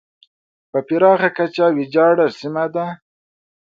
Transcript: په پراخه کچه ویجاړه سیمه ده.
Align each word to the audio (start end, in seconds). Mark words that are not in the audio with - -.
په 0.71 0.79
پراخه 0.87 1.29
کچه 1.37 1.65
ویجاړه 1.77 2.27
سیمه 2.39 2.65
ده. 2.73 2.85